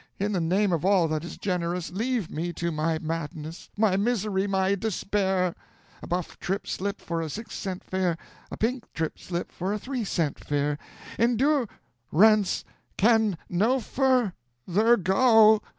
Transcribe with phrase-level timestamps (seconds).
[0.19, 4.47] In the name of all that is generous, leave me to my madness, my misery,
[4.47, 5.53] my despair!
[6.01, 8.17] a buff trip slip for a six cent fare,
[8.49, 10.79] a pink trip slip for a three cent fare
[11.19, 11.69] endu
[12.11, 12.65] rance
[12.97, 14.33] can no fur
[14.67, 15.61] ther go!